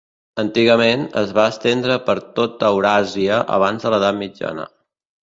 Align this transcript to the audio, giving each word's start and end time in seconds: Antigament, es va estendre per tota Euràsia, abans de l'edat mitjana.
Antigament, 0.43 1.01
es 1.21 1.33
va 1.39 1.43
estendre 1.51 1.97
per 2.07 2.15
tota 2.39 2.71
Euràsia, 2.77 3.37
abans 3.59 3.85
de 3.85 3.91
l'edat 3.95 4.17
mitjana. 4.23 4.65